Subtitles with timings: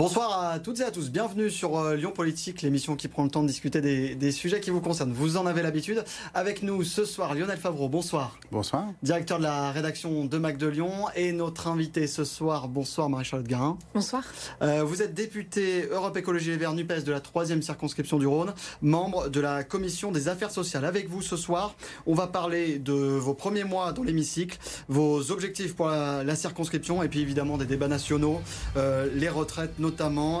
[0.00, 3.28] Bonsoir à toutes et à tous, bienvenue sur euh, Lyon Politique, l'émission qui prend le
[3.28, 5.12] temps de discuter des, sujets qui vous concernent.
[5.12, 6.02] Vous en avez l'habitude.
[6.32, 8.38] Avec nous ce soir, Lionel Favreau, bonsoir.
[8.50, 8.86] Bonsoir.
[9.02, 13.46] Directeur de la rédaction de Mac de Lyon et notre invité ce soir, bonsoir Marie-Charlotte
[13.46, 13.76] Garin.
[13.92, 14.24] Bonsoir.
[14.62, 18.54] Euh, vous êtes député Europe Écologie Les Verts NUPES de la troisième circonscription du Rhône,
[18.80, 20.86] membre de la commission des affaires sociales.
[20.86, 21.74] Avec vous ce soir,
[22.06, 24.58] on va parler de vos premiers mois dans l'hémicycle,
[24.88, 28.40] vos objectifs pour la, circonscription et puis évidemment des débats nationaux,
[28.78, 29.89] euh, les retraites, notamment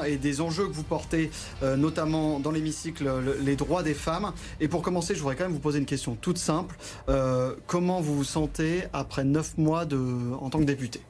[0.06, 1.30] et des enjeux que vous portez,
[1.62, 3.10] euh, notamment dans l'hémicycle,
[3.42, 4.32] les droits des femmes.
[4.60, 6.76] Et pour commencer, je voudrais quand même vous poser une question toute simple.
[7.08, 9.98] Euh, comment vous vous sentez après neuf mois de,
[10.40, 11.00] en tant que député?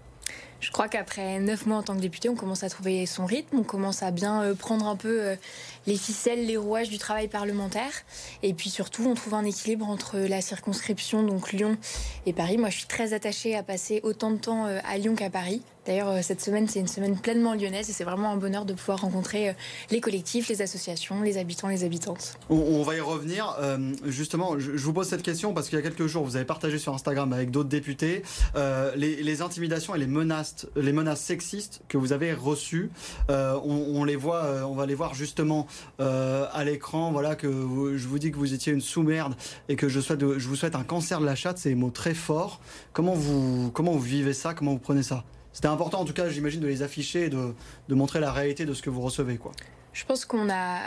[0.60, 3.60] Je crois qu'après neuf mois en tant que député, on commence à trouver son rythme,
[3.60, 5.36] on commence à bien euh, prendre un peu
[5.86, 7.92] les ficelles, les rouages du travail parlementaire.
[8.42, 11.78] Et puis surtout, on trouve un équilibre entre la circonscription, donc Lyon
[12.26, 12.58] et Paris.
[12.58, 15.62] Moi, je suis très attachée à passer autant de temps à Lyon qu'à Paris.
[15.86, 18.74] D'ailleurs, euh, cette semaine, c'est une semaine pleinement lyonnaise et c'est vraiment un bonheur de
[18.74, 19.52] pouvoir rencontrer euh,
[19.90, 22.34] les collectifs, les associations, les habitants, les habitantes.
[22.50, 23.56] On, va y revenir.
[23.60, 26.44] Euh, justement, je, vous pose cette question parce qu'il y a quelques jours, vous avez
[26.44, 28.22] partagé sur Instagram avec d'autres députés
[28.96, 32.90] les, intimidations et les menaces, les menaces sexistes que vous avez reçues.
[33.28, 35.66] On, les voit, on va les voir justement
[35.98, 37.12] à l'écran.
[37.12, 39.34] Voilà que je vous dis que vous étiez une sous-merde
[39.68, 41.58] et que je, je vous souhaite un cancer de la chatte.
[41.58, 42.60] C'est des mots très forts.
[42.92, 44.54] Comment vous, comment vous vivez ça?
[44.54, 45.24] Comment vous prenez ça?
[45.52, 47.54] C'était important en tout cas, j'imagine, de les afficher et de,
[47.88, 49.38] montrer la réalité de ce que vous recevez.
[49.92, 50.78] Je pense qu'on a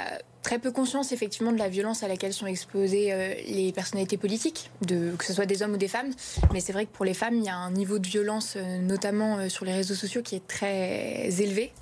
[0.43, 4.71] très peu conscience effectivement de la violence à laquelle sont exposées euh, les personnalités politiques,
[4.87, 6.11] que ce soit des hommes ou des femmes.
[6.53, 8.77] Mais c'est vrai que pour les femmes, il y a un niveau de violence, euh,
[8.77, 11.73] notamment euh, sur les réseaux sociaux, qui est très élevé.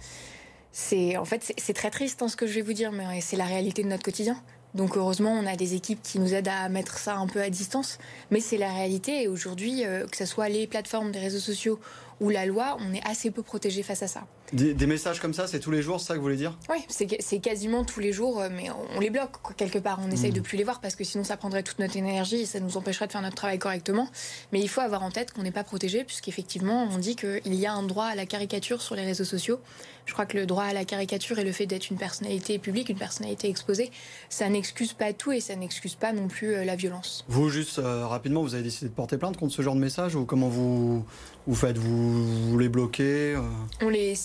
[0.71, 3.35] C'est en fait c'est très triste hein, ce que je vais vous dire, mais c'est
[3.35, 4.41] la réalité de notre quotidien.
[4.73, 7.49] Donc heureusement, on a des équipes qui nous aident à mettre ça un peu à
[7.49, 7.97] distance,
[8.29, 9.23] mais c'est la réalité.
[9.23, 11.77] Et aujourd'hui, que ce soit les plateformes des réseaux sociaux
[12.21, 14.21] où la loi, on est assez peu protégé face à ça.
[14.54, 16.58] Des, messages comme ça, c'est tous les jours, c'est ça que vous voulez dire?
[16.70, 20.00] Oui, c'est quasiment tous les jours, euh, mais on, les bloque quelque part.
[20.06, 20.36] On essaye mmh.
[20.36, 22.76] de plus les voir parce que sinon ça prendrait toute notre énergie et ça nous
[22.76, 24.10] empêcherait de faire notre travail correctement.
[24.52, 27.66] Mais il faut avoir en tête qu'on n'est pas protégé puisqu'effectivement on dit qu'il y
[27.66, 29.60] a un droit à la caricature sur les réseaux sociaux.
[30.06, 32.89] Je crois que le droit à la caricature et le fait d'être une personnalité publique,
[32.89, 33.92] une personnalité exposée,
[34.30, 37.23] ça n'excuse pas tout et ça n'excuse pas non plus euh, la violence.
[37.28, 40.16] Vous, juste euh, rapidement, vous avez décidé de porter plainte contre ce genre de message
[40.16, 41.06] ou comment vous,
[41.48, 41.78] vous faites?
[41.78, 43.42] Vous, les bloquez euh?
[43.82, 44.16] On les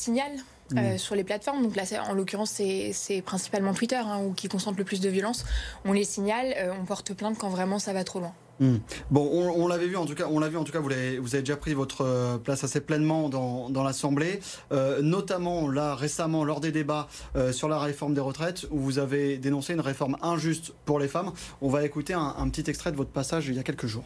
[0.73, 0.99] Mmh.
[0.99, 1.63] sur les plateformes.
[1.63, 5.45] Donc là, en l'occurrence, c'est principalement Twitter hein, ou qui concentre le plus de violence.
[5.85, 8.33] On les signale, on porte plainte quand vraiment ça va trop loin.
[8.59, 8.77] Hmm.
[9.11, 11.19] Bon, on, l'avait vu en tout cas, on l'a vu en tout cas, vous avez,
[11.19, 14.41] vous avez déjà pris votre euh, place assez pleinement dans, dans l'Assemblée,
[14.73, 18.99] euh, notamment là récemment lors des débats euh, sur la réforme des retraites, où vous
[18.99, 21.33] avez dénoncé une réforme injuste pour les femmes.
[21.61, 24.05] On va écouter un petit extrait de votre passage il y a quelques jours.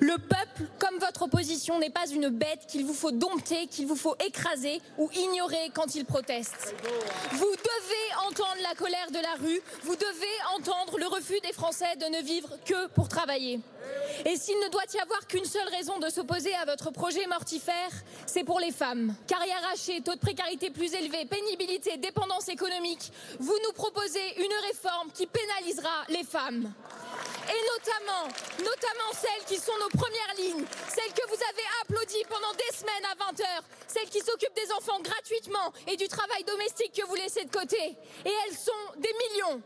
[0.00, 3.96] Le peuple, comme votre opposition, n'est pas une bête qu'il vous faut dompter, qu'il vous
[3.96, 6.74] faut écraser ou ignorer quand il proteste.
[7.32, 11.96] Vous devez entendre la colère de la rue, vous devez entendre le refus des Français
[11.96, 13.60] de ne vivre que pour travailler.
[14.24, 17.90] Et s'il ne doit y avoir qu'une seule raison de s'opposer à votre projet mortifère,
[18.26, 19.14] c'est pour les femmes.
[19.26, 23.12] Carrière hachée, taux de précarité plus élevé, pénibilité, dépendance économique.
[23.38, 26.72] Vous nous proposez une réforme qui pénalisera les femmes
[27.50, 32.52] et notamment, notamment celles qui sont nos premières lignes, celles que vous avez applaudies pendant
[32.54, 36.92] des semaines à 20 heures, celles qui s'occupent des enfants gratuitement et du travail domestique
[36.94, 37.98] que vous laissez de côté.
[38.24, 39.60] Et elles sont des millions.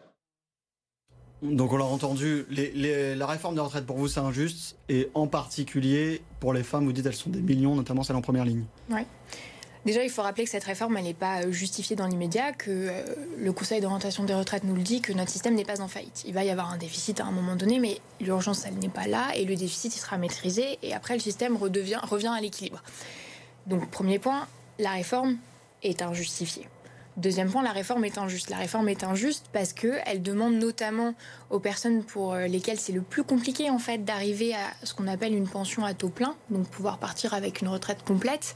[1.42, 6.22] Donc on l'a entendu, la réforme des retraites pour vous c'est injuste et en particulier
[6.40, 8.64] pour les femmes, vous dites elles sont des millions, notamment celles en première ligne.
[8.88, 9.02] Oui.
[9.84, 12.70] Déjà, il faut rappeler que cette réforme, elle n'est pas euh, justifiée dans l'immédiat, que
[12.70, 13.02] euh,
[13.38, 16.24] le Conseil d'orientation des retraites nous le dit, que notre système n'est pas en faillite.
[16.26, 19.06] Il va y avoir un déficit à un moment donné, mais l'urgence, elle n'est pas
[19.06, 22.82] là, et le déficit, il sera maîtrisé, et après, le système revient à l'équilibre.
[23.66, 24.46] Donc, premier point,
[24.78, 25.36] la réforme
[25.82, 26.66] est injustifiée.
[27.16, 28.50] Deuxième point, la réforme est injuste.
[28.50, 31.14] La réforme est injuste parce qu'elle demande notamment
[31.50, 35.06] aux personnes pour euh, lesquelles c'est le plus compliqué en fait d'arriver à ce qu'on
[35.06, 38.54] appelle une pension à taux plein, donc pouvoir partir avec une retraite complète.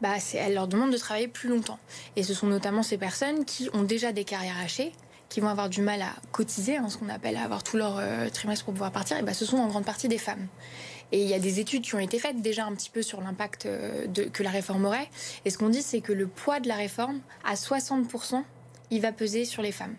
[0.00, 1.78] Bah, elle leur demande de travailler plus longtemps.
[2.16, 4.92] Et ce sont notamment ces personnes qui ont déjà des carrières hachées,
[5.28, 8.28] qui vont avoir du mal à cotiser, hein, ce qu'on appelle avoir tout leur euh,
[8.28, 10.48] trimestre pour pouvoir partir, et bah, ce sont en grande partie des femmes.
[11.12, 13.20] Et il y a des études qui ont été faites déjà un petit peu sur
[13.20, 15.08] l'impact euh, que la réforme aurait.
[15.44, 18.42] Et ce qu'on dit, c'est que le poids de la réforme, à 60%,
[18.90, 19.96] il va peser sur les femmes.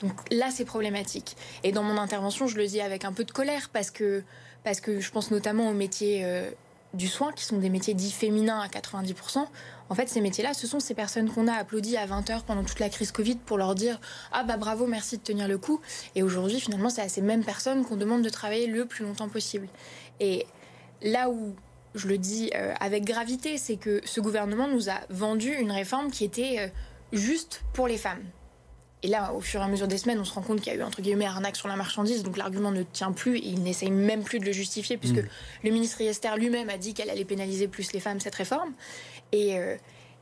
[0.00, 1.36] Donc là, c'est problématique.
[1.64, 4.22] Et dans mon intervention, je le dis avec un peu de colère parce que,
[4.64, 6.50] parce que je pense notamment aux métiers euh,
[6.94, 9.46] du soin, qui sont des métiers dits féminins à 90%.
[9.90, 12.78] En fait, ces métiers-là, ce sont ces personnes qu'on a applaudies à 20h pendant toute
[12.78, 14.00] la crise Covid pour leur dire
[14.32, 15.80] Ah bah bravo, merci de tenir le coup.
[16.14, 19.28] Et aujourd'hui, finalement, c'est à ces mêmes personnes qu'on demande de travailler le plus longtemps
[19.28, 19.68] possible.
[20.20, 20.46] Et
[21.02, 21.54] là où
[21.94, 26.10] je le dis euh, avec gravité, c'est que ce gouvernement nous a vendu une réforme
[26.10, 26.68] qui était euh,
[27.12, 28.22] juste pour les femmes.
[29.04, 30.76] Et là, au fur et à mesure des semaines, on se rend compte qu'il y
[30.76, 33.62] a eu entre guillemets arnaque sur la marchandise, donc l'argument ne tient plus et il
[33.62, 35.28] n'essaye même plus de le justifier, puisque mmh.
[35.64, 38.72] le ministre Yester lui-même a dit qu'elle allait pénaliser plus les femmes, cette réforme.
[39.30, 39.56] Et,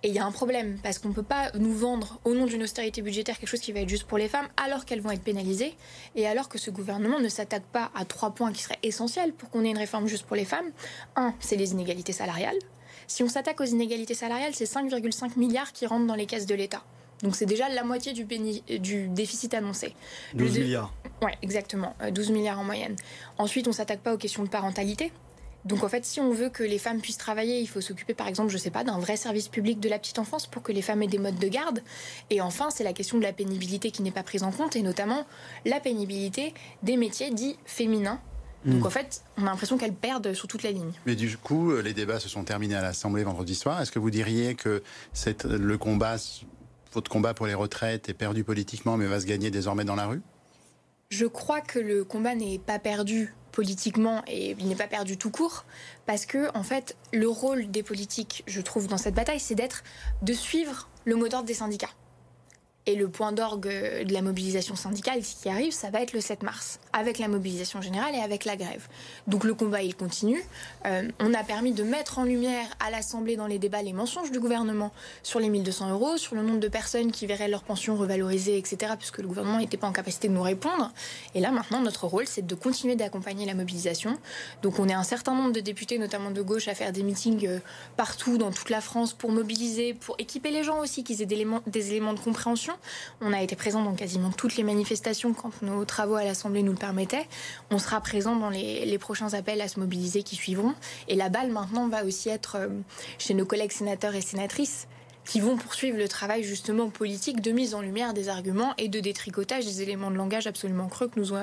[0.03, 2.47] et il y a un problème, parce qu'on ne peut pas nous vendre, au nom
[2.47, 5.11] d'une austérité budgétaire, quelque chose qui va être juste pour les femmes, alors qu'elles vont
[5.11, 5.75] être pénalisées,
[6.15, 9.51] et alors que ce gouvernement ne s'attaque pas à trois points qui seraient essentiels pour
[9.51, 10.71] qu'on ait une réforme juste pour les femmes.
[11.17, 12.59] Un, c'est les inégalités salariales.
[13.07, 16.55] Si on s'attaque aux inégalités salariales, c'est 5,5 milliards qui rentrent dans les caisses de
[16.55, 16.83] l'État.
[17.23, 18.25] Donc c'est déjà la moitié du,
[18.79, 19.95] du déficit annoncé.
[20.35, 20.93] 12 milliards.
[21.23, 22.97] Oui, exactement, 12 euh, milliards en moyenne.
[23.39, 25.13] Ensuite, on s'attaque pas aux questions de parentalité.
[25.67, 28.29] Donc en fait, si on veut que les femmes puissent travailler, il faut s'occuper par
[28.29, 30.83] exemple, je sais pas, d'un vrai service public de la petite enfance pour que les
[30.83, 31.83] femmes aient des modes de garde.
[32.31, 34.83] Et enfin, c'est la question de la pénibilité qui n'est pas prise en compte et
[34.83, 35.27] notamment
[35.65, 36.55] la pénibilité
[36.85, 38.21] des métiers dits féminins.
[38.65, 38.87] Donc hmm.
[38.87, 40.93] en fait, on a l'impression qu'elles perdent sur toute la ligne.
[41.05, 43.81] Mais du coup, les débats se sont terminés à l'Assemblée vendredi soir.
[43.81, 44.83] Est-ce que vous diriez que
[45.45, 46.17] le combat,
[46.93, 50.07] votre combat pour les retraites est perdu politiquement mais va se gagner désormais dans la
[50.07, 50.23] rue?
[51.09, 55.31] Je crois que le combat n'est pas perdu politiquement et il n'est pas perdu tout
[55.31, 55.65] court
[56.05, 59.83] parce que en fait le rôle des politiques je trouve dans cette bataille c'est d'être
[60.21, 61.89] de suivre le mot d'ordre des syndicats
[62.87, 63.69] et le point d'orgue
[64.05, 67.81] de la mobilisation syndicale qui arrive, ça va être le 7 mars, avec la mobilisation
[67.81, 68.87] générale et avec la grève.
[69.27, 70.43] Donc le combat, il continue.
[70.87, 74.31] Euh, on a permis de mettre en lumière à l'Assemblée dans les débats les mensonges
[74.31, 74.93] du gouvernement
[75.23, 78.93] sur les 1200 euros, sur le nombre de personnes qui verraient leur pension revalorisée, etc.,
[78.97, 80.93] puisque le gouvernement n'était pas en capacité de nous répondre.
[81.35, 84.19] Et là, maintenant, notre rôle, c'est de continuer d'accompagner la mobilisation.
[84.63, 87.47] Donc on est un certain nombre de députés, notamment de gauche, à faire des meetings
[87.47, 87.59] euh,
[87.97, 91.35] partout dans toute la France pour mobiliser, pour équiper les gens aussi, qu'ils aient des
[91.35, 92.75] éléments, des éléments de compréhension.
[93.21, 96.73] On a été présent dans quasiment toutes les manifestations quand nos travaux à l'Assemblée nous
[96.73, 97.27] le permettaient.
[97.71, 100.75] On sera présent dans les, prochains appels à se mobiliser qui suivront.
[101.09, 102.69] Et la balle maintenant va aussi être euh,
[103.19, 104.89] chez nos collègues sénateurs et sénatrices
[105.27, 109.01] qui vont poursuivre le travail justement politique de mise en lumière des arguments et de
[109.01, 111.37] détricotage des éléments de langage absolument creux que nous,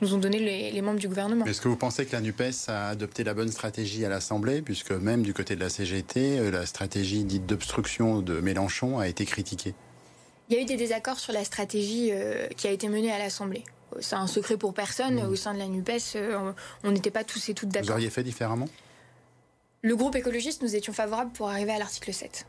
[0.00, 0.38] nous ont donné
[0.72, 1.44] les, membres du gouvernement.
[1.46, 4.90] Est-ce que vous pensez que la NUPES a adopté la bonne stratégie à l'Assemblée, puisque
[4.90, 9.24] même du côté de la CGT, euh, la stratégie dite d'obstruction de Mélenchon a été
[9.24, 9.74] critiquée?
[10.48, 13.18] Il y a eu des désaccords sur la stratégie euh, qui a été menée à
[13.18, 13.64] l'Assemblée.
[14.00, 15.16] C'est un secret pour personne.
[15.16, 15.30] Mmh.
[15.30, 16.52] Au sein de la NUPES, euh,
[16.84, 17.88] on n'était pas tous et toutes d'accord.
[17.88, 18.68] Vous auriez fait différemment?
[19.82, 22.46] Le groupe écologiste, nous étions favorables pour arriver à l'article 7.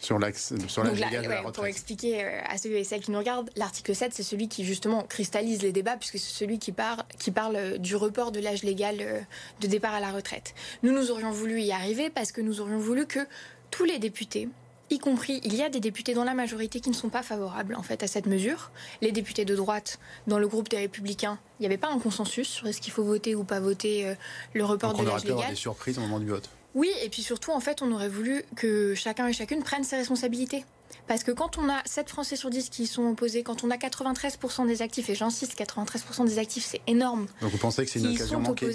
[0.00, 1.54] Sur l'âge légal de la retraite.
[1.56, 4.64] Pour expliquer euh, à ceux et celles qui nous regardent, l'article 7, c'est celui qui
[4.64, 6.72] justement cristallise les débats, puisque c'est celui qui,
[7.18, 9.26] qui parle du report de l'âge légal
[9.60, 10.54] de départ à la retraite.
[10.82, 13.26] Nous, nous aurions voulu y arriver parce que nous aurions voulu que
[13.70, 14.48] tous les députés
[14.90, 17.74] y compris, il y a des députés dans la majorité qui ne sont pas favorables
[17.74, 18.70] en fait à cette mesure.
[19.00, 22.48] Les députés de droite, dans le groupe des Républicains, il n'y avait pas un consensus
[22.48, 24.14] sur est-ce qu'il faut voter ou pas voter euh,
[24.54, 25.36] le report de l'âge légal.
[25.36, 26.48] On aurait des surprises au moment du vote.
[26.74, 29.96] Oui, et puis surtout, en fait, on aurait voulu que chacun et chacune prenne ses
[29.96, 30.64] responsabilités.
[31.06, 33.76] Parce que quand on a 7 Français sur 10 qui sont opposés, quand on a
[33.76, 37.26] 93% des actifs, et j'insiste, 93% des actifs, c'est énorme.
[37.40, 38.66] Donc vous pensez que c'est une occasion manquée?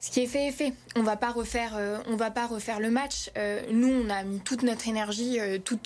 [0.00, 0.72] Ce qui est fait est fait.
[0.94, 3.30] On va pas refaire, euh, on va pas refaire le match.
[3.36, 5.78] Euh, nous, on a mis toute notre énergie, euh, tout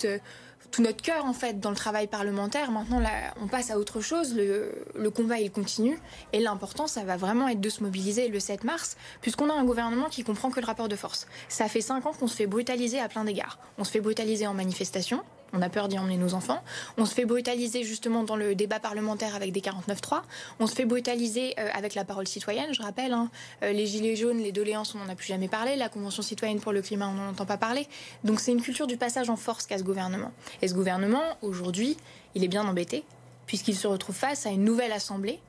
[0.79, 2.71] notre cœur en fait dans le travail parlementaire.
[2.71, 3.01] Maintenant,
[3.41, 4.35] on passe à autre chose.
[4.35, 5.97] Le, le combat, il continue.
[6.33, 9.63] Et l'important, ça va vraiment être de se mobiliser le 7 mars, puisqu'on a un
[9.63, 11.27] gouvernement qui comprend que le rapport de force.
[11.49, 13.59] Ça fait 5 ans qu'on se fait brutaliser à plein d'égards.
[13.77, 15.21] On se fait brutaliser en manifestation.
[15.53, 16.63] On a peur d'y emmener nos enfants.
[16.97, 20.21] On se fait brutaliser justement dans le débat parlementaire avec des 49-3.
[20.59, 23.13] On se fait brutaliser euh, avec la parole citoyenne, je rappelle.
[23.13, 23.29] Hein.
[23.63, 25.75] Euh, les gilets jaunes, les doléances, on n'en a plus jamais parlé.
[25.75, 27.87] La Convention citoyenne pour le climat, on n'en entend pas parler.
[28.23, 30.31] Donc c'est une culture du passage en force qu'a ce gouvernement.
[30.61, 31.97] Et ce gouvernement, aujourd'hui,
[32.35, 33.03] il est bien embêté,
[33.45, 35.39] puisqu'il se retrouve face à une nouvelle Assemblée.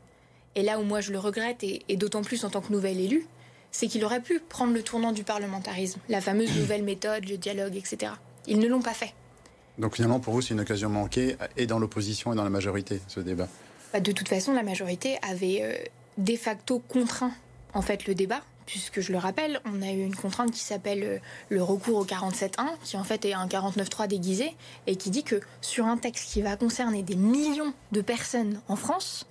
[0.54, 2.98] Et là où moi je le regrette, et, et d'autant plus en tant que nouvel
[3.00, 3.26] élu,
[3.70, 7.74] c'est qu'il aurait pu prendre le tournant du parlementarisme, la fameuse nouvelle méthode, le dialogue,
[7.74, 8.12] etc.
[8.46, 9.14] Ils ne l'ont pas fait.
[9.78, 13.00] Donc finalement, pour vous, c'est une occasion manquée, et dans l'opposition et dans la majorité,
[13.08, 13.48] ce débat
[13.92, 15.74] bah, De toute façon, la majorité avait euh,
[16.18, 17.32] de facto contraint
[17.74, 21.02] en fait le débat, puisque je le rappelle, on a eu une contrainte qui s'appelle
[21.02, 24.54] euh, le recours au 47.1, qui en fait est un 49.3 déguisé,
[24.86, 28.76] et qui dit que sur un texte qui va concerner des millions de personnes en
[28.76, 29.26] France,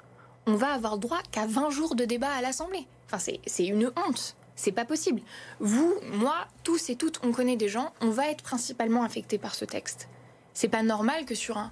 [0.48, 2.88] on va avoir droit qu'à 20 jours de débat à l'Assemblée.
[3.06, 4.36] Enfin, c'est une honte.
[4.56, 5.22] C'est pas possible.
[5.60, 9.56] Vous, moi, tous et toutes, on connaît des gens, on va être principalement affectés par
[9.56, 10.08] ce texte.
[10.54, 11.72] C'est pas normal que sur un.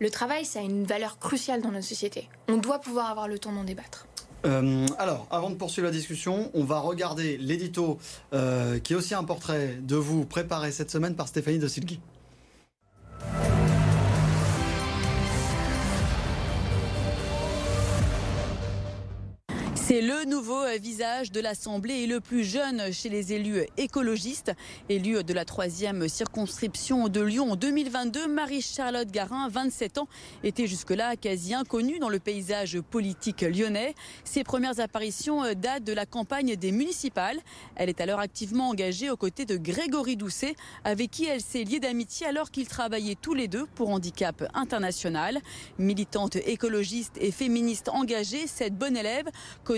[0.00, 2.28] Le travail, ça a une valeur cruciale dans notre société.
[2.48, 4.06] On doit pouvoir avoir le temps d'en débattre.
[4.46, 7.98] Euh, alors, avant de poursuivre la discussion, on va regarder l'édito
[8.32, 11.66] euh, qui est aussi un portrait de vous préparé cette semaine par Stéphanie de.
[19.88, 24.52] C'est le nouveau visage de l'Assemblée et le plus jeune chez les élus écologistes.
[24.90, 30.08] Élu de la troisième circonscription de Lyon en 2022, Marie-Charlotte Garin, 27 ans,
[30.44, 33.94] était jusque-là quasi inconnue dans le paysage politique lyonnais.
[34.24, 37.38] Ses premières apparitions datent de la campagne des municipales.
[37.74, 40.54] Elle est alors activement engagée aux côtés de Grégory Doucet,
[40.84, 45.38] avec qui elle s'est liée d'amitié alors qu'ils travaillaient tous les deux pour Handicap International.
[45.78, 49.30] Militante écologiste et féministe engagée, cette bonne élève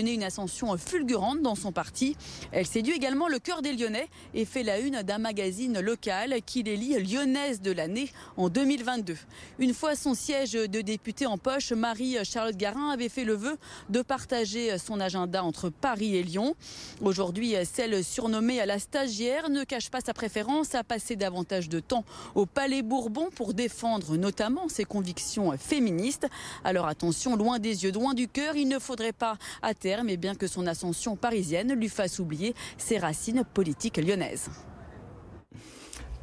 [0.07, 2.15] une ascension fulgurante dans son parti.
[2.51, 6.63] Elle séduit également le cœur des Lyonnais et fait la une d'un magazine local qui
[6.63, 9.15] l'élit lyonnaise de l'année en 2022.
[9.59, 13.57] Une fois son siège de députée en poche, Marie-Charlotte Garin avait fait le vœu
[13.89, 16.55] de partager son agenda entre Paris et Lyon.
[17.01, 22.05] Aujourd'hui, celle surnommée la stagiaire ne cache pas sa préférence à passer davantage de temps
[22.35, 26.27] au Palais Bourbon pour défendre notamment ses convictions féministes.
[26.63, 30.17] Alors attention, loin des yeux, loin du cœur, il ne faudrait pas à terme, et
[30.17, 34.49] bien que son ascension parisienne lui fasse oublier ses racines politiques lyonnaises.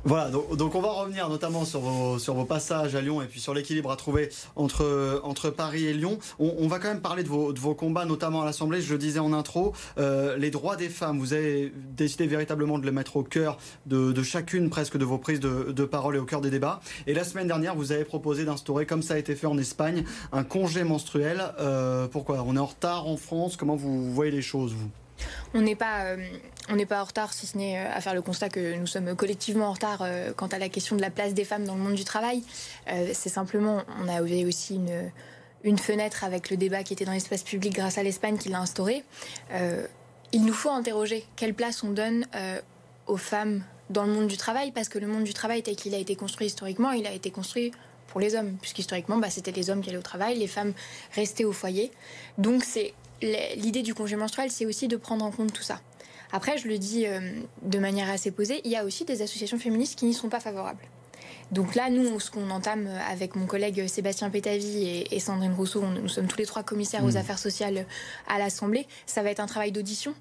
[0.05, 3.91] Voilà, donc, on va revenir notamment sur vos, passages à Lyon et puis sur l'équilibre
[3.91, 6.19] à trouver entre, Paris et Lyon.
[6.39, 8.81] On, va quand même parler de vos, de vos combats, notamment à l'Assemblée.
[8.81, 12.87] Je le disais en intro, euh, les droits des femmes, vous avez décidé véritablement de
[12.87, 16.41] les mettre au cœur de, chacune presque de vos prises de, parole et au cœur
[16.41, 16.81] des débats.
[17.07, 20.05] Et la semaine dernière, vous avez proposé d'instaurer, comme ça a été fait en Espagne,
[20.33, 21.43] un congé menstruel.
[21.59, 22.45] Euh, pourquoi?
[22.47, 23.57] On est en retard en France?
[23.57, 24.91] Comment vous voyez les choses, vous?
[25.55, 28.49] On n'est pas, euh, pas en retard, si ce n'est euh, à faire le constat
[28.49, 31.45] que nous sommes collectivement en retard euh, quant à la question de la place des
[31.45, 32.43] femmes dans le monde du travail.
[32.87, 35.11] c'est simplement, on a aussi une,
[35.63, 38.61] une fenêtre avec le débat qui était dans l'espace public grâce à l'Espagne qui l'a
[38.61, 39.05] instauré.
[40.33, 42.27] il nous faut interroger quelle place on donne
[43.07, 45.95] aux femmes dans le monde du travail, parce que le monde du travail tel qu'il
[45.95, 47.73] a été construit historiquement, il a été construit
[48.09, 50.73] pour les hommes, puisqu'historiquement, bah, c'était les hommes qui allaient au travail, les femmes
[51.15, 51.93] restaient au foyer.
[52.37, 55.81] Donc c'est l'idée du congé menstruel, c'est aussi de prendre en compte tout ça.
[56.33, 57.21] Après, je le dis euh,
[57.63, 60.41] de manière assez posée, il y a aussi des associations féministes qui n'y sont pas
[60.41, 60.83] favorables.
[61.53, 66.09] Donc là, nous, ce qu'on entame avec mon collègue Sébastien Pétavy et, Sandrine Rousseau, nous
[66.09, 67.17] sommes tous les trois commissaires aux mmh.
[67.17, 67.87] affaires sociales
[68.29, 70.15] à l'Assemblée, ça va être un travail d'audition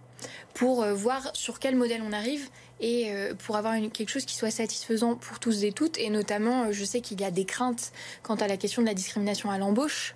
[0.53, 2.49] pour euh, voir sur quel modèle on arrive
[2.79, 5.97] et euh, pour avoir quelque chose qui soit satisfaisant pour tous et toutes.
[5.97, 7.91] Et notamment, je sais qu'il y a des craintes
[8.23, 10.15] quant à la question de la discrimination à l'embauche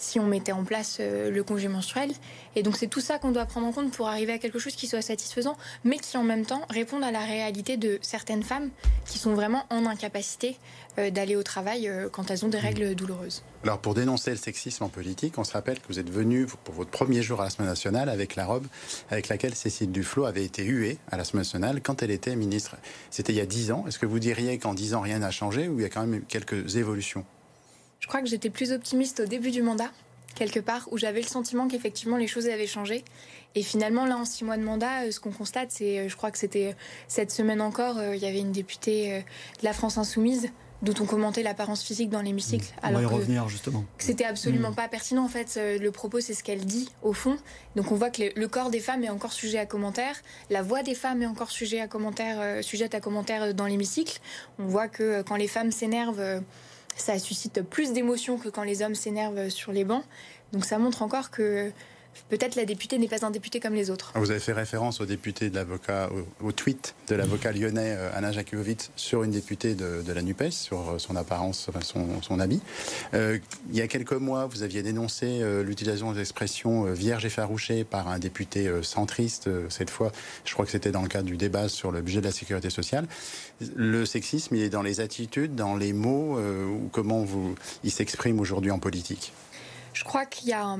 [0.00, 2.10] si on mettait en place euh, le congé menstruel.
[2.56, 4.74] Et donc c'est tout ça qu'on doit prendre en compte pour arriver à quelque chose
[4.74, 8.70] qui soit satisfaisant, mais qui en même temps réponde à la réalité de certaines femmes
[9.06, 10.56] qui sont vraiment en incapacité
[10.98, 12.62] euh, d'aller au travail euh, quand elles ont des mmh.
[12.62, 13.42] règles douloureuses.
[13.62, 16.74] Alors pour dénoncer le sexisme en politique, on se rappelle que vous êtes venu pour
[16.74, 18.66] votre premier jour à l'Assemblée nationale avec la robe
[19.10, 22.76] avec laquelle Cécile Duflot avait été huée à l'Assemblée nationale quand elle était ministre.
[23.10, 23.84] C'était il y a dix ans.
[23.86, 26.06] Est-ce que vous diriez qu'en dix ans rien n'a changé ou il y a quand
[26.06, 27.24] même quelques évolutions?
[28.00, 29.90] Je crois que j'étais plus optimiste au début du mandat,
[30.34, 33.04] quelque part, où j'avais le sentiment qu'effectivement les choses avaient changé.
[33.54, 36.16] Et finalement, là, en six mois de mandat, euh, ce qu'on constate, c'est, euh, je
[36.16, 36.72] crois que c'était euh,
[37.08, 39.24] cette semaine encore, il y avait une députée
[39.60, 40.48] de la France Insoumise
[40.82, 42.72] dont on commentait l'apparence physique dans l'hémicycle.
[42.82, 42.86] Mmh.
[42.88, 43.84] On va y revenir justement.
[43.98, 44.76] C'était absolument mmh.
[44.76, 45.58] pas pertinent en fait.
[45.58, 47.36] Le propos, c'est ce qu'elle dit au fond.
[47.76, 50.16] Donc on voit que le, corps des femmes est encore sujet à commentaire,
[50.48, 54.20] la voix des femmes est encore sujet à commentaire, sujette à commentaire dans l'hémicycle.
[54.58, 56.40] On voit que quand les femmes s'énervent
[57.00, 60.04] ça suscite plus d'émotions que quand les hommes s'énervent sur les bancs.
[60.52, 61.72] Donc ça montre encore que
[62.30, 64.12] peut-être la députée n'est pas un député comme les autres.
[64.14, 66.08] Vous avez fait référence au député de l'avocat,
[66.40, 70.90] au, tweet de l'avocat lyonnais euh, Anna Jakubowicz sur une députée de, la NUPES, sur
[70.90, 72.60] euh, son apparence, son, son habit.
[73.14, 73.38] Euh,
[73.70, 78.18] il y a quelques mois, vous aviez dénoncé l'utilisation des expressions vierge effarouchée par un
[78.18, 80.12] député centriste, cette fois,
[80.44, 82.70] je crois que c'était dans le cadre du débat sur le budget de la sécurité
[82.70, 83.06] sociale.
[83.74, 88.38] Le sexisme, il est dans les attitudes, dans les mots, ou comment vous, il s'exprime
[88.38, 89.32] aujourd'hui en politique?
[89.92, 90.76] Je crois qu'il y a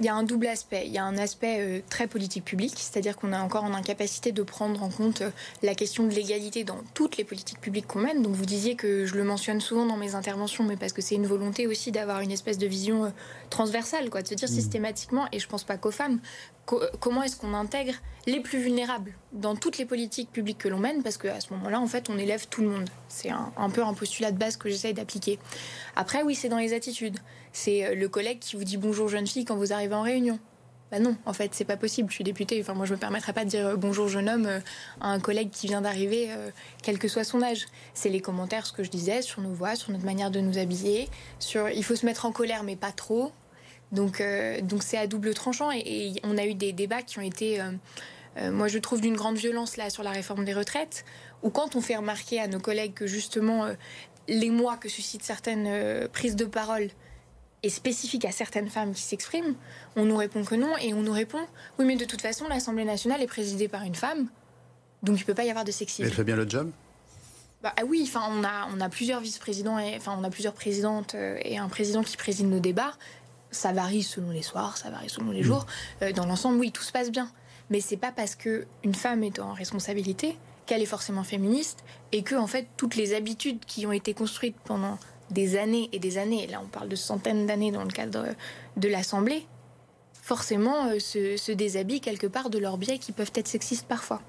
[0.00, 0.84] il y a un double aspect.
[0.86, 4.32] Il y a un aspect euh, très politique publique, c'est-à-dire qu'on est encore en incapacité
[4.32, 5.30] de prendre en compte euh,
[5.62, 8.22] la question de l'égalité dans toutes les politiques publiques qu'on mène.
[8.22, 11.14] Donc vous disiez que je le mentionne souvent dans mes interventions, mais parce que c'est
[11.14, 13.10] une volonté aussi d'avoir une espèce de vision euh,
[13.50, 14.52] transversale, quoi, de se dire mmh.
[14.52, 16.18] systématiquement, et je pense pas qu'aux femmes,
[16.64, 17.94] comment est-ce qu'on intègre
[18.26, 21.80] les plus vulnérables dans toutes les politiques publiques que l'on mène Parce qu'à ce moment-là,
[21.80, 22.88] en fait, on élève tout le monde.
[23.08, 25.38] C'est un, peu un postulat de base que j'essaye d'appliquer.
[25.94, 27.18] Après, oui, c'est dans les attitudes.
[27.54, 30.38] C'est euh, le collègue qui vous dit bonjour jeune fille quand vous arrivez en réunion.
[30.90, 32.10] Bah non, en fait, c'est pas possible.
[32.10, 32.60] Je suis députée.
[32.60, 34.60] Enfin, moi, je me permettrai pas de dire euh, bonjour jeune homme euh,
[35.00, 36.30] à un collègue qui vient d'arriver,
[36.82, 37.66] quel que soit son âge.
[37.94, 40.58] C'est les commentaires, ce que je disais, sur nos voix, sur notre manière de nous
[40.58, 41.08] habiller.
[41.38, 43.32] Sur, il faut se mettre en colère, mais pas trop.
[43.92, 44.20] Donc,
[44.62, 47.62] donc c'est à double tranchant et, on a eu des débats qui ont été,
[48.36, 51.04] moi je trouve d'une grande violence là sur la réforme des retraites,
[51.44, 53.68] où quand on fait remarquer à nos collègues que justement
[54.26, 56.88] les mois que suscitent certaines prises de parole
[57.66, 59.54] est spécifique à certaines femmes qui s'expriment,
[59.96, 61.40] on nous répond que non et on nous répond
[61.78, 64.28] oui mais de toute façon l'Assemblée nationale est présidée par une femme,
[65.02, 66.04] donc il ne peut pas y avoir de sexisme.
[66.04, 66.70] Elle fait bien le job?
[67.64, 70.52] Bah, ah oui, enfin on a on a plusieurs vice-présidents et enfin on a plusieurs
[70.52, 72.92] présidentes euh, et un président qui préside nos débats.
[73.50, 75.44] Ça varie selon les soirs, ça varie selon les mm.
[75.44, 75.66] jours.
[76.02, 77.30] Euh, dans l'ensemble, oui, tout se passe bien.
[77.70, 82.22] Mais c'est pas parce que une femme est en responsabilité qu'elle est forcément féministe et
[82.22, 84.98] que en fait toutes les habitudes qui ont été construites pendant
[85.30, 88.26] des années et des années, là on parle de centaines d'années dans le cadre
[88.76, 89.46] de l'Assemblée,
[90.24, 94.22] forcément euh, se, déshabillent quelque part de leurs biais qui peuvent être sexistes parfois.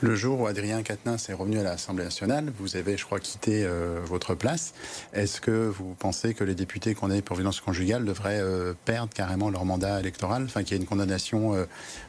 [0.00, 3.64] Le jour où Adrien Quatennens est revenu à l'Assemblée nationale, vous avez, je crois, quitté
[3.64, 4.72] euh, votre place.
[5.12, 9.50] Est-ce que vous pensez que les députés condamnés pour violence conjugale devraient euh, perdre carrément
[9.50, 10.44] leur mandat électoral?
[10.44, 11.66] Enfin, qu'il y ait une condamnation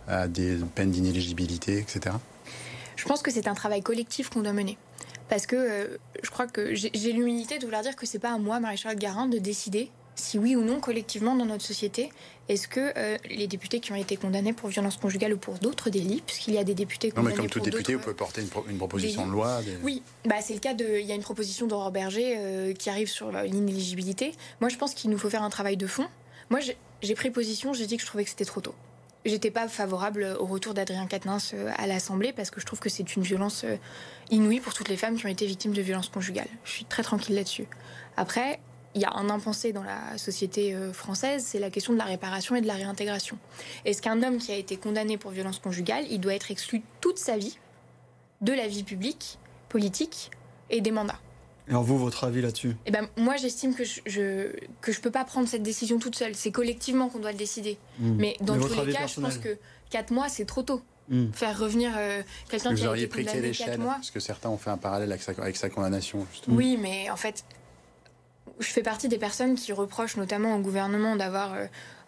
[0.07, 2.15] à des peines d'inéligibilité, etc.
[2.95, 4.77] Je pense que c'est un travail collectif qu'on doit mener
[5.31, 8.37] parce que euh, je crois que j'ai l'humilité de vouloir dire que c'est pas à
[8.37, 12.11] moi, Marie-Charlotte Garin, de décider si oui ou non, collectivement, dans notre société,
[12.49, 15.89] est-ce que euh, les députés qui ont été condamnés pour violence conjugale ou pour d'autres
[15.89, 18.41] délits, puisqu'il y a des députés condamnés non, mais comme tout député, vous pouvez porter
[18.41, 19.61] une, proposition de loi.
[19.83, 20.99] Oui, bah, c'est le cas de.
[20.99, 24.33] Il y a une proposition d'Aurore Berger euh, qui arrive sur l'inéligibilité.
[24.59, 26.07] Moi, je pense qu'il nous faut faire un travail de fond.
[26.49, 26.59] Moi,
[27.01, 28.75] j'ai pris position, j'ai dit que je trouvais que c'était trop tôt.
[29.23, 32.89] J'étais pas favorable au retour d'Adrien Quatennens euh, à l'Assemblée parce que je trouve que
[32.89, 33.77] c'est une violence euh,
[34.31, 36.47] inouïe pour toutes les femmes qui ont été victimes de violences conjugales.
[36.63, 37.67] Je suis très tranquille là-dessus.
[38.17, 38.59] Après,
[38.95, 42.05] il y a un impensé dans la société euh, française, c'est la question de la
[42.05, 43.37] réparation et de la réintégration.
[43.85, 47.19] Est-ce qu'un homme qui a été condamné pour violence conjugale, il doit être exclu toute
[47.19, 47.59] sa vie
[48.41, 49.37] de la vie publique,
[49.69, 50.31] politique
[50.71, 51.19] et des mandats?
[51.71, 54.51] Alors vous, votre avis là-dessus eh ben, Moi, j'estime que je ne
[54.81, 56.35] que je peux pas prendre cette décision toute seule.
[56.35, 57.77] C'est collectivement qu'on doit le décider.
[57.97, 58.15] Hmm.
[58.17, 59.57] Mais dans tous les cas, je pense que
[59.89, 60.81] 4 mois, c'est trop tôt.
[61.07, 61.31] Hmm.
[61.31, 63.93] Faire revenir euh, quelqu'un qui a été condamné 4 mois.
[63.93, 66.57] Parce que certains ont fait un parallèle avec sa, avec sa condamnation, justement.
[66.57, 67.45] Oui, mais en fait,
[68.59, 71.65] je fais partie des personnes qui reprochent notamment au gouvernement d'avoir euh,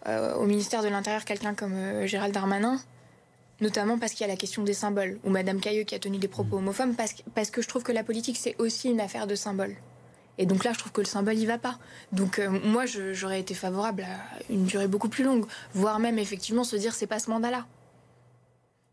[0.08, 2.78] euh, au ministère de l'Intérieur quelqu'un comme Gérald Darmanin
[3.60, 6.18] notamment parce qu'il y a la question des symboles, ou Madame Cailleux qui a tenu
[6.18, 6.58] des propos mm.
[6.58, 9.76] homophobes, parce, parce que je trouve que la politique, c'est aussi une affaire de symboles.
[10.38, 11.78] Et donc là, je trouve que le symbole, il va pas.
[12.12, 16.64] Donc euh, moi, j'aurais été favorable à une durée beaucoup plus longue, voire même effectivement
[16.64, 17.66] se dire c'est pas ce mandat-là.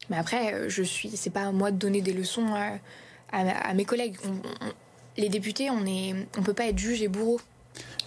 [0.10, 2.54] Mais après, euh, je suis, c'est pas à moi de donner des leçons
[3.32, 4.17] à, mes collègues.
[5.17, 7.39] les députés, on est, on peut pas être juge et bourreau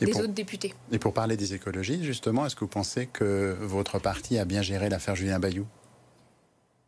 [0.01, 0.75] des autres députés.
[0.93, 4.61] Et pour parler des écologistes, justement, est-ce que vous pensez que votre parti a bien
[4.61, 5.67] géré l'affaire Julien Bayou?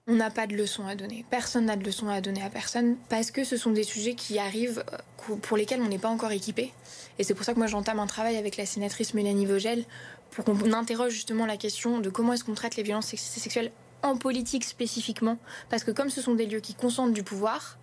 [0.08, 1.24] On n'a pas de leçons à donner.
[1.30, 4.38] Personne n'a de leçons à donner à personne parce que ce sont des sujets qui
[4.38, 6.72] arrivent euh, pour lesquels on n'est pas encore équipé.
[7.18, 9.84] Et c'est pour ça que moi j'entame un travail avec la sénatrice Mélanie Vogel
[10.30, 14.16] pour qu'on interroge justement la question de comment est-ce qu'on traite les violences sexuelles en
[14.16, 15.38] politique spécifiquement.
[15.70, 17.78] Parce que comme ce sont des lieux qui concentrent du pouvoir,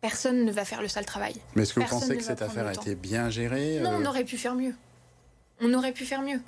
[0.00, 1.34] personne ne va faire le sale travail.
[1.54, 4.08] Mais est-ce que vous pensez que cette affaire a été bien gérée Non, on euh
[4.08, 4.74] aurait pu faire mieux.
[5.60, 6.40] On aurait pu faire mieux.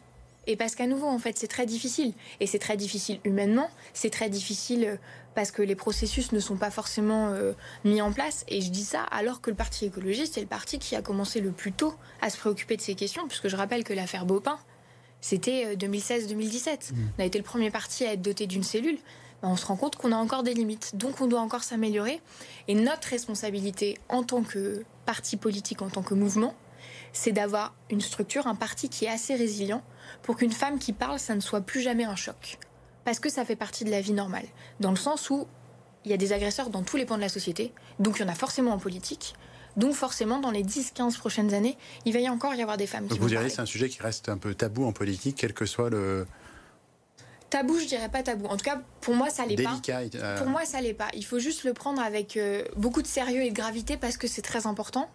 [0.47, 2.15] Et parce qu'à nouveau, en fait, c'est très difficile.
[2.41, 4.97] Et c'est très difficile humainement, c'est très difficile euh,
[5.35, 7.53] parce que les processus ne sont pas forcément euh,
[7.85, 8.45] mis en place.
[8.49, 11.41] Et je dis ça alors que le Parti écologiste est le parti qui a commencé
[11.41, 14.59] le plus tôt à se préoccuper de ces questions, puisque je rappelle que l'affaire Baupin,
[15.21, 16.69] c'était 2016-2017.
[16.69, 17.09] Euh, mmh.
[17.19, 18.99] On a été le premier parti à être doté d'une cellule.
[19.43, 20.97] Ben, on se rend compte qu'on a encore des limites.
[20.97, 22.21] Donc on doit encore s'améliorer.
[22.67, 26.55] Et notre responsabilité en tant que parti politique, en tant que mouvement,
[27.13, 29.83] c'est d'avoir une structure, un parti qui est assez résilient
[30.23, 32.59] pour qu'une femme qui parle, ça ne soit plus jamais un choc.
[33.05, 34.47] Parce que ça fait partie de la vie normale.
[34.81, 35.47] Dans le sens où
[36.05, 38.25] il y a des agresseurs dans tous les pans de la société, donc il y
[38.25, 39.35] en a forcément en politique.
[39.77, 43.09] Donc forcément, dans les 10-15 prochaines années, il va y encore y avoir des femmes
[43.09, 45.67] qui Vous diriez c'est un sujet qui reste un peu tabou en politique, quel que
[45.67, 46.27] soit le...
[47.49, 48.47] Tabou, je dirais pas tabou.
[48.47, 49.79] En tout cas, pour moi, ça l'est pas.
[49.91, 51.09] Euh, pour moi, ça l'est pas.
[51.13, 54.27] Il faut juste le prendre avec euh, beaucoup de sérieux et de gravité parce que
[54.27, 55.11] c'est très important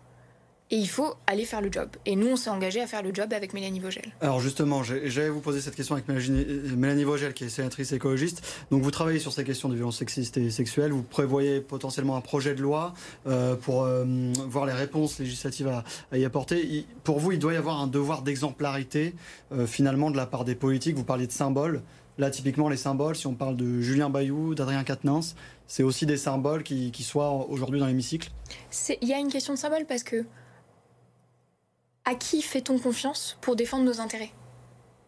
[0.70, 1.90] et il faut aller faire le job.
[2.06, 4.12] Et nous, on s'est engagé à faire le job avec Mélanie Vogel.
[4.20, 8.46] Alors justement, j'allais vous poser cette question avec Mélanie Vogel, qui est sénatrice écologiste.
[8.70, 10.92] Donc vous travaillez sur ces questions de violences sexistes et sexuelles.
[10.92, 12.94] Vous prévoyez potentiellement un projet de loi
[13.28, 14.06] euh, pour euh,
[14.48, 16.86] voir les réponses législatives à, y apporter.
[17.04, 19.16] pour vous, il doit y avoir un devoir d'exemplarité
[19.54, 20.96] euh, finalement de la part des politiques.
[20.96, 21.82] Vous parliez de symboles.
[22.18, 25.36] Là, typiquement, les symboles, si on parle de Julien Bayou, d'Adrien Quatennens,
[25.68, 28.32] c'est aussi des symboles qui, qui soient aujourd'hui dans l'hémicycle
[29.02, 30.26] Il y a une question de symbole parce que
[32.08, 34.32] à qui fait-on confiance pour défendre nos intérêts?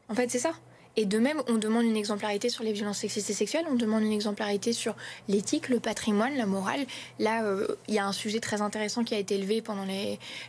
[0.09, 0.51] En fait, c'est ça.
[0.97, 4.03] Et de même, on demande une exemplarité sur les violences sexistes et sexuelles, on demande
[4.03, 4.95] une exemplarité sur
[5.29, 6.85] l'éthique, le patrimoine, la morale.
[7.19, 9.85] Là, euh, il y a un sujet très intéressant qui a été élevé pendant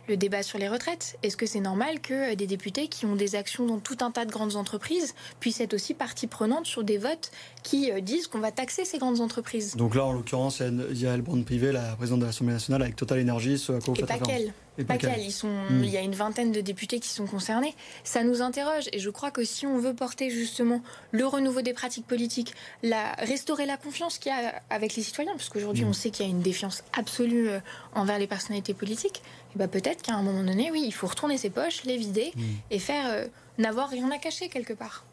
[0.09, 1.17] le débat sur les retraites.
[1.23, 4.25] Est-ce que c'est normal que des députés qui ont des actions dans tout un tas
[4.25, 7.31] de grandes entreprises puissent être aussi partie prenante sur des votes
[7.63, 9.77] qui euh, disent qu'on va taxer ces grandes entreprises?
[9.77, 12.97] Donc là, en l'occurrence, il y a Yael Brand-Privé, la présidente de l'Assemblée nationale, avec
[12.97, 14.53] Total Energy, ce à quoi vous Et pas qu'elle.
[14.87, 15.83] Pas ils sont, hmm.
[15.83, 17.75] il y a une vingtaine de députés qui sont concernés.
[18.03, 20.81] Ça nous interroge et je crois que si on veut porter justement
[21.11, 22.53] le renouveau des pratiques politiques,
[22.83, 25.89] la, restaurer la confiance qu'il y a avec les citoyens, parce qu'aujourd'hui hmm.
[25.89, 27.59] on sait qu'il y a une défiance absolue euh,
[27.95, 29.21] envers les personnalités politiques,
[29.53, 32.31] et bah peut-être qu'à un moment donné, oui, il faut retourner ses poches, les vider
[32.35, 32.41] hmm.
[32.71, 33.25] et faire euh,
[33.57, 35.05] n'avoir rien à cacher quelque part.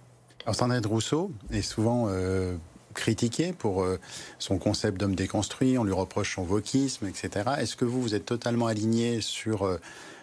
[0.44, 2.56] Alors Sandrine Rousseau est souvent euh,
[2.98, 3.98] critiqué pour euh,
[4.38, 7.50] son concept d'homme déconstruit, on lui reproche son wokisme, etc.
[7.58, 9.80] Est-ce que vous, vous êtes totalement aligné sur euh,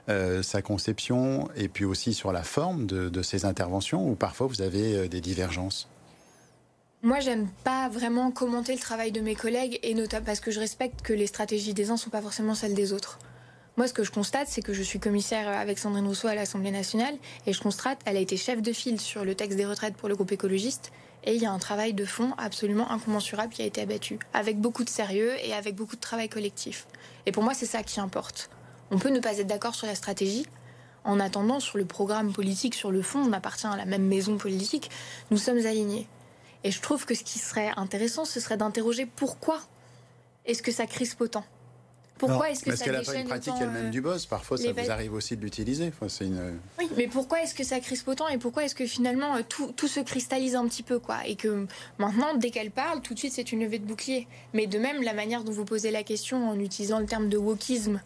[0.10, 4.62] euh, sa conception et puis aussi sur la forme de, ses interventions ou parfois vous
[4.62, 5.88] avez des divergences?
[7.02, 10.60] Moi, j'aime pas vraiment commenter le travail de mes collègues, et notamment parce que je
[10.60, 13.20] respecte que les stratégies des uns sont pas forcément celles des autres.
[13.78, 16.72] Moi, ce que je constate, c'est que je suis commissaire avec Sandrine Rousseau à l'Assemblée
[16.72, 19.98] nationale, et je constate, elle a été chef de file sur le texte des retraites
[19.98, 20.94] pour le groupe écologiste,
[21.26, 24.62] et il y a un travail de fond absolument incommensurable qui a été abattu, avec
[24.62, 26.88] beaucoup de sérieux et avec beaucoup de travail collectif.
[27.26, 28.50] Et pour moi, c'est ça qui importe.
[28.92, 30.46] On peut ne pas être d'accord sur la stratégie.
[31.04, 34.38] En attendant, sur le programme politique, sur le fond, on appartient à la même maison
[34.38, 34.90] politique,
[35.32, 36.08] nous sommes alignés.
[36.64, 39.60] Et je trouve que ce qui serait intéressant, ce serait d'interroger pourquoi
[40.46, 41.44] est-ce que ça crispe autant
[42.18, 44.26] pourquoi est-ce que Parce qu'elle n'a pas une pratique elle-même euh, du boss.
[44.26, 45.92] Parfois, ça vous arrive aussi de l'utiliser.
[46.22, 46.60] une...
[46.80, 49.72] Oui, mais pourquoi est-ce que ça crispe autant et pourquoi est-ce que finalement euh, tout,
[49.74, 51.26] tout, se cristallise un petit peu quoi?
[51.26, 54.28] Et que maintenant, dès qu'elle parle, tout de suite, c'est une levée de bouclier.
[54.54, 57.38] Mais de même, la manière dont vous posez la question en utilisant le terme de
[57.38, 58.02] wokisme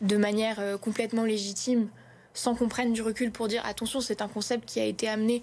[0.00, 1.88] de manière euh, complètement légitime,
[2.34, 5.42] sans qu'on prenne du recul pour dire attention, c'est un concept qui a été amené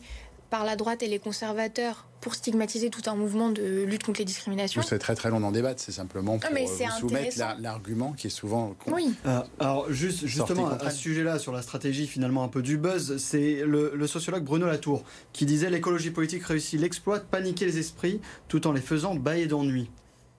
[0.51, 4.25] par la droite et les conservateurs pour stigmatiser tout un mouvement de lutte contre les
[4.25, 4.81] discriminations.
[4.83, 8.31] C'est très très long d'en débattre, c'est simplement pour euh, vous soumettre l'argument qui est
[8.31, 8.75] souvent...
[8.87, 9.15] Oui.
[9.25, 13.17] Euh, alors juste, justement, à ce sujet-là, sur la stratégie finalement un peu du buzz,
[13.17, 18.19] c'est le, sociologue Bruno Latour qui disait l'écologie politique réussit l'exploit de paniquer les esprits
[18.49, 19.89] tout en les faisant bailler d'ennui.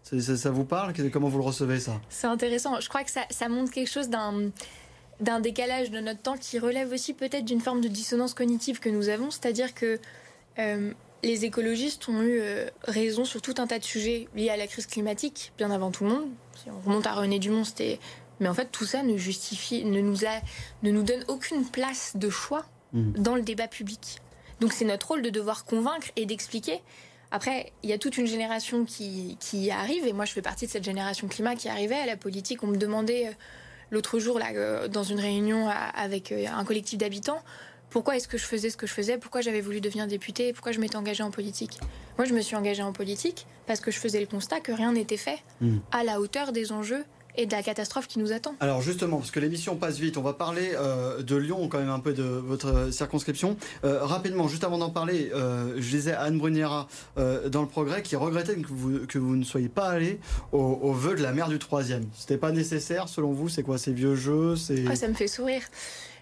[0.04, 0.92] Ça, vous parle?
[1.10, 1.98] Comment vous le recevez ça?
[2.10, 2.80] C'est intéressant.
[2.80, 4.50] Je crois que ça, ça montre quelque chose d'un
[5.22, 8.88] d'un décalage de notre temps qui relève aussi peut-être d'une forme de dissonance cognitive que
[8.88, 9.98] nous avons, c'est-à-dire que
[10.58, 14.56] euh, les écologistes ont eu euh, raison sur tout un tas de sujets liés à
[14.56, 16.28] la crise climatique, bien avant tout le monde.
[16.60, 17.98] Si on remonte à René Dumont, c'était...
[18.40, 20.40] Mais en fait, tout ça ne justifie, ne nous, a,
[20.82, 23.12] ne nous donne aucune place de choix mmh.
[23.12, 24.18] dans le débat public.
[24.58, 26.80] Donc c'est notre rôle de devoir convaincre et d'expliquer.
[27.30, 30.66] Après, il y a toute une génération qui, qui, arrive, et moi je fais partie
[30.66, 32.62] de cette génération climat qui arrivait à la politique.
[32.64, 33.32] On me demandait euh,
[33.92, 37.40] l'autre jour, là, euh, dans une réunion avec euh, un collectif d'habitants,
[37.90, 40.72] pourquoi est-ce que je faisais ce que je faisais, pourquoi j'avais voulu devenir députée, pourquoi
[40.72, 41.78] je m'étais engagée en politique?
[42.16, 44.92] Moi, je me suis engagée en politique parce que je faisais le constat que rien
[44.92, 45.76] n'était fait hmm.
[45.92, 47.04] à la hauteur des enjeux
[47.36, 48.54] et de la catastrophe qui nous attend.
[48.60, 51.90] Alors justement, parce que l'émission passe vite, on va parler euh, de Lyon, quand même
[51.90, 53.56] un peu de votre circonscription.
[53.82, 58.68] rapidement, juste avant d'en parler, je disais Anne Bruniera dans le Progrès qui regrettait que
[58.68, 60.20] vous, que vous ne soyez pas allé
[60.52, 62.06] au, au vœu de la mère du troisième.
[62.14, 64.54] C'était pas nécessaire selon vous C'est quoi ces vieux jeux
[64.88, 65.62] ah, Ça me fait sourire.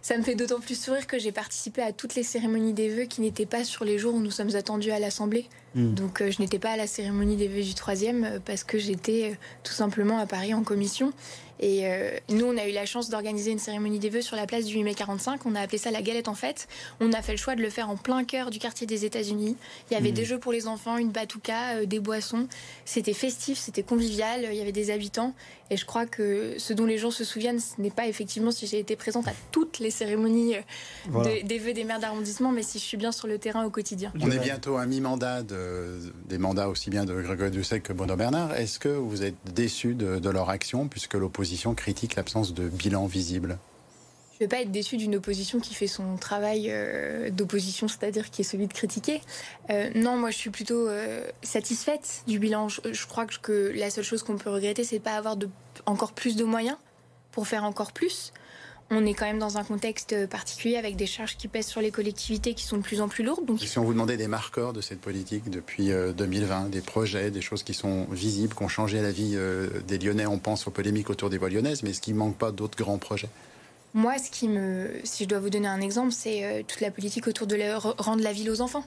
[0.02, 3.04] Ça me fait d'autant plus sourire que j'ai participé à toutes les cérémonies des vœux
[3.04, 5.46] qui n'étaient pas sur les jours où nous sommes attendus à l'Assemblée.
[5.74, 5.94] Hmm.
[5.94, 9.72] Donc je n'étais pas à la cérémonie des vœux du troisième parce que j'étais tout
[9.72, 11.12] simplement à Paris en commission.
[11.60, 14.46] Et euh, nous, on a eu la chance d'organiser une cérémonie des vœux sur la
[14.46, 15.44] place du 8 mai 45.
[15.44, 16.66] On a appelé ça la galette en fête.
[17.00, 19.56] On a fait le choix de le faire en plein cœur du quartier des États-Unis.
[19.90, 20.14] Il y avait mmh.
[20.14, 22.48] des jeux pour les enfants, une batouka, euh, des boissons.
[22.86, 24.48] C'était festif, c'était convivial.
[24.50, 25.34] Il y avait des habitants.
[25.68, 28.66] Et je crois que ce dont les gens se souviennent, ce n'est pas effectivement si
[28.66, 30.56] j'ai été présente à toutes les cérémonies
[31.14, 33.70] euh, des vœux des maires d'arrondissement, mais si je suis bien sur le terrain au
[33.70, 34.12] quotidien.
[34.20, 35.42] On est bientôt à mi-mandat
[36.28, 38.54] des mandats aussi bien de Grégory Dussek que Bruno Bernard.
[38.54, 43.58] Est-ce que vous êtes déçu de, leur action puisque l'opposition critique l'absence de bilan visible?
[44.32, 48.30] Je ne vais pas être déçue d'une opposition qui fait son travail euh, d'opposition, c'est-à-dire
[48.30, 49.20] qui est celui de critiquer.
[49.68, 52.68] Euh, non, moi je suis plutôt euh, satisfaite du bilan.
[52.68, 55.36] Je, crois que, la seule chose qu'on peut regretter, c'est de pas avoir
[55.84, 56.78] encore plus de moyens
[57.32, 58.32] pour faire encore plus
[58.90, 61.92] on est quand même dans un contexte particulier avec des charges qui pèsent sur les
[61.92, 63.46] collectivités qui sont de plus en plus lourdes.
[63.46, 63.60] Donc...
[63.60, 67.40] Si on vous demandait des marqueurs de cette politique depuis 2020, euh, des projets, des
[67.40, 70.72] choses qui sont visibles, qui ont changé la vie euh, des Lyonnais, on pense aux
[70.72, 73.28] polémiques autour des voies lyonnaises, mais est-ce qu'il ne manque pas d'autres grands projets?
[73.94, 76.90] Moi, ce qui me, si je dois vous donner un exemple, c'est euh, toute la
[76.90, 77.56] politique autour de
[78.02, 78.84] rendre la ville aux enfants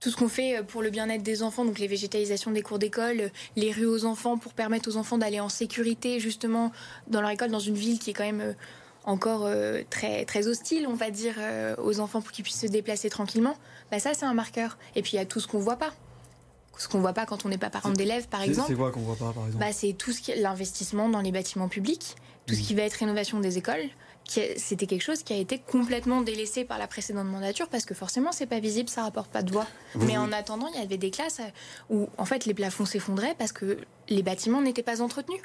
[0.00, 2.78] tout ce qu'on fait euh, pour le bien-être des enfants, donc les végétalisations des cours
[2.78, 6.72] d'école, euh, les rues aux enfants pour permettre aux enfants d'aller en sécurité justement
[7.08, 8.52] dans leur école, dans une ville qui est quand même euh,
[9.04, 9.48] encore
[9.88, 11.36] très, très hostile, on va dire,
[11.78, 13.56] aux enfants pour qu'ils puissent se déplacer tranquillement,
[13.90, 14.76] bah ça c'est un marqueur.
[14.96, 15.94] Et puis il y a tout ce qu'on voit pas.
[16.76, 18.68] Ce qu'on voit pas quand on n'est pas parent d'élèves, par exemple.
[18.68, 19.64] C'est quoi qu'on voit pas, par exemple?
[19.64, 22.94] Bah, C'est tout ce qui l'investissement dans les bâtiments publics, tout ce qui va être
[22.94, 23.88] rénovation des écoles,
[24.28, 28.32] c'était quelque chose qui a été complètement délaissé par la précédente mandature parce que forcément
[28.32, 29.66] c'est pas visible, ça rapporte pas de voix.
[29.96, 31.40] Mais en attendant, il y avait des classes
[31.90, 35.40] où en fait les plafonds s'effondraient parce que les bâtiments n'étaient pas entretenus.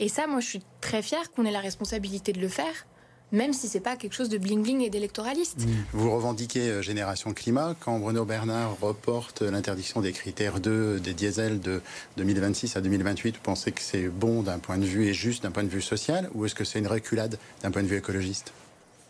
[0.00, 2.86] Et ça, moi, je suis très fière qu'on ait la responsabilité de le faire
[3.32, 5.60] même si c'est pas quelque chose de bling-bling et d'électoraliste.
[5.60, 5.70] Mmh.
[5.92, 7.74] Vous revendiquez euh, Génération Climat.
[7.80, 11.80] Quand Bruno Bernard reporte l'interdiction des critères 2 des diesels de
[12.18, 15.50] 2026 à 2028, vous pensez que c'est bon d'un point de vue et juste d'un
[15.50, 18.52] point de vue social ou est-ce que c'est une reculade d'un point de vue écologiste?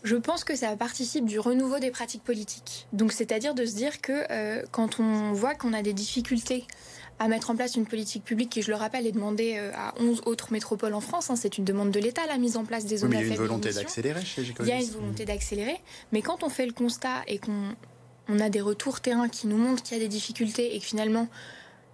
[0.03, 2.87] Je pense que ça participe du renouveau des pratiques politiques.
[2.91, 6.65] Donc, c'est-à-dire de se dire que euh, quand on voit qu'on a des difficultés
[7.19, 9.93] à mettre en place une politique publique qui, je le rappelle, est demandée euh, à
[9.99, 11.29] 11 autres métropoles en France.
[11.29, 11.35] Hein.
[11.35, 13.31] C'est une demande de l'État, la mise en place des zones à faible Il y
[13.31, 15.79] a une volonté d'accélérer chez Il y a une volonté d'accélérer,
[16.11, 17.75] mais quand on fait le constat et qu'on
[18.29, 20.85] on a des retours terrain qui nous montrent qu'il y a des difficultés et que
[20.85, 21.27] finalement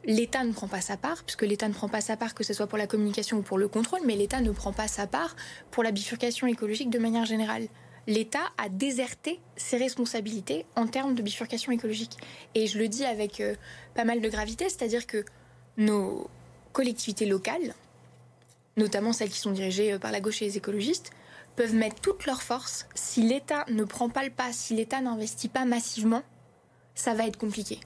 [0.06, 2.54] l'État ne prend pas sa part, puisque l'État ne prend pas sa part que ce
[2.54, 5.36] soit pour la communication ou pour le contrôle, mais l'État ne prend pas sa part
[5.72, 7.68] pour la bifurcation écologique de manière générale
[8.10, 12.18] l'État a déserté ses responsabilités en termes de bifurcation écologique.
[12.56, 13.56] Et je le dis avec euh,
[13.94, 15.24] pas mal de gravité, c'est-à-dire que
[15.78, 16.28] nos
[16.74, 17.76] collectivités locales,
[18.78, 21.12] notamment celles qui sont dirigées euh, par la gauche et les écologistes,
[21.56, 22.88] peuvent mettre toutes leurs forces.
[22.96, 26.24] Si l'État ne prend pas le pas, si l'État n'investit pas massivement,
[26.96, 27.80] ça va être compliqué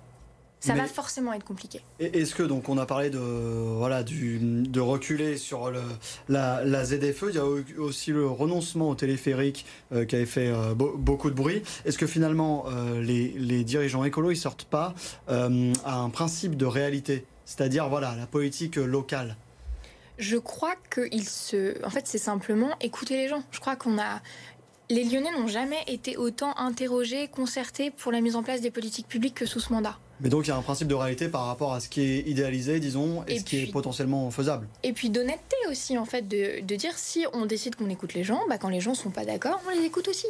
[0.66, 1.82] ça va forcément être compliqué.
[2.00, 5.82] Est-ce que donc on a parlé de voilà du, de reculer sur le,
[6.30, 7.46] la, la, ZFE, il y a
[7.80, 11.64] aussi le renoncement au téléphérique euh, qui avait fait euh, beaucoup de bruit.
[11.86, 14.94] Est-ce que finalement euh, les, les, dirigeants écolos ils sortent pas
[15.28, 19.36] à un principe de réalité, c'est-à-dire voilà la politique locale?
[20.20, 21.84] Je crois qu'il se.
[21.84, 23.44] En fait, c'est simplement écouter les gens.
[23.52, 24.22] Je crois qu'on a
[24.94, 29.08] les Lyonnais n'ont jamais été autant interrogés, concertés pour la mise en place des politiques
[29.08, 29.98] publiques que sous ce mandat.
[30.22, 32.20] Mais donc il y a un principe de réalité par rapport à ce qui est
[32.28, 34.68] idéalisé, disons, et, ce qui est potentiellement faisable.
[34.84, 38.40] Et puis d'honnêteté aussi, en fait, de, dire si on décide qu'on écoute les gens,
[38.48, 40.28] bah, quand les gens sont pas d'accord, on les écoute aussi.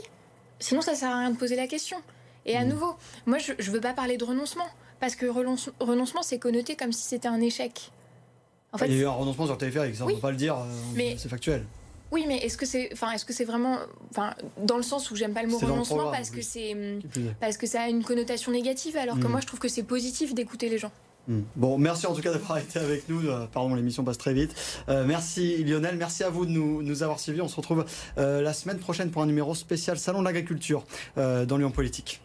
[0.59, 1.97] Sinon, ça sert à rien de poser la question.
[2.45, 2.69] Et à hmm.
[2.69, 2.95] nouveau,
[3.25, 4.67] moi, je, ne veux pas parler de renoncement,
[5.01, 7.91] parce que renoncement, c'est connoté comme si c'était un échec.
[8.71, 10.19] En fait, il y a eu un renoncement sur le téléphérique, ça, on ne peut
[10.21, 11.65] pas le dire, euh, c'est factuel.
[12.13, 13.79] Oui, mais est-ce que c'est, enfin, est-ce que c'est vraiment,
[14.11, 16.77] enfin, dans le sens où j'aime pas le mot renoncement parce que c'est,
[17.39, 19.31] parce que ça a une connotation négative, alors que hmm.
[19.31, 20.91] moi je trouve que c'est positif d'écouter les gens.
[21.27, 21.41] Hmm.
[21.55, 23.27] Bon, merci en tout cas d'avoir été avec nous.
[23.27, 24.53] Euh, pardon, l'émission passe très vite.
[24.89, 27.41] Euh, merci Lionel, merci à vous de nous, nous avoir suivis.
[27.41, 27.83] On se retrouve
[28.19, 30.83] euh, la semaine prochaine pour un numéro spécial Salon de l'agriculture
[31.15, 32.21] dans Lyon Politique.